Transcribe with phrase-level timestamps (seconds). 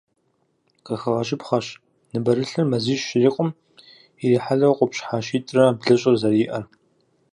[0.85, 1.67] Къыхэгъэщыпхъэщ
[2.11, 3.49] ныбэрылъыр мазищ щрикъум
[4.23, 6.63] ирихьэлӏэу къупщхьэ щитӏрэ блыщӏыр зэриӏэр.